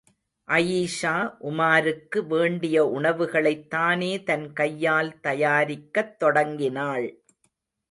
அயீஷா, 0.47 1.35
உமாருக்கு 1.41 2.27
வேண்டிய 2.27 2.85
உணவுகளைத் 2.85 3.69
தானே 3.69 4.23
தன் 4.23 4.53
கையால் 4.53 5.19
தயாரிக்கத் 5.23 6.19
தொடங்கினாள். 6.19 7.23